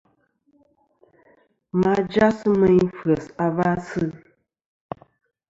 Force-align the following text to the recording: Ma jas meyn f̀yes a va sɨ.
Ma 1.79 1.93
jas 2.13 2.39
meyn 2.59 2.87
f̀yes 2.97 3.25
a 3.45 3.47
va 3.55 3.69
sɨ. 3.87 4.03